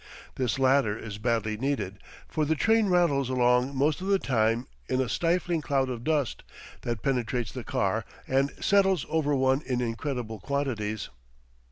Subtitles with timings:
[0.33, 4.99] This latter is badly needed, for the train rattles along most of the time in
[4.99, 6.41] a stifling cloud of dust,
[6.81, 11.09] that penetrates the car and settles over one in incredible quantities.